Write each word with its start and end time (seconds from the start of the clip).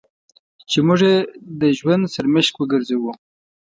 چې 0.69 0.79
موږ 0.87 1.01
یې 1.09 1.15
د 1.59 1.63
ژوند 1.77 2.11
سرمشق 2.13 2.53
وګرځوو. 2.57 3.11